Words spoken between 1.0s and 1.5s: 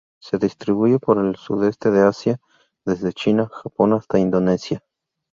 el